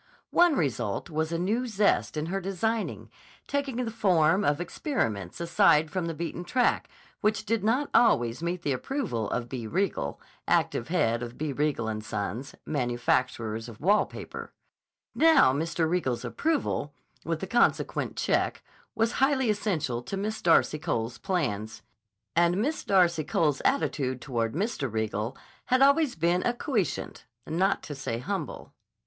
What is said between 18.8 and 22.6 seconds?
was highly essential to Miss Darcy Cole's plans. And